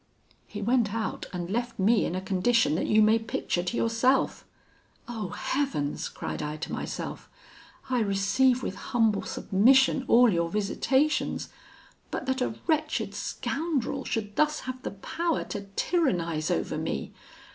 "He 0.47 0.63
went 0.63 0.95
out, 0.95 1.27
and 1.31 1.47
left 1.47 1.77
me 1.77 2.05
in 2.05 2.15
a 2.15 2.21
condition 2.23 2.73
that 2.73 2.87
you 2.87 3.03
may 3.03 3.19
picture 3.19 3.61
to 3.61 3.77
yourself. 3.77 4.45
'O 5.07 5.29
Heavens!' 5.29 6.09
cried 6.09 6.41
I 6.41 6.57
to 6.57 6.71
myself, 6.71 7.29
'I 7.87 7.99
receive 7.99 8.63
with 8.63 8.73
humble 8.73 9.21
submission 9.21 10.05
all 10.07 10.33
your 10.33 10.49
visitations; 10.49 11.49
but 12.09 12.25
that 12.25 12.41
a 12.41 12.55
wretched 12.65 13.13
scoundrel 13.13 14.03
should 14.03 14.35
thus 14.37 14.61
have 14.61 14.81
the 14.81 14.89
power 14.89 15.43
to 15.43 15.67
tyrannise 15.75 16.49
over 16.49 16.79
me! 16.79 17.13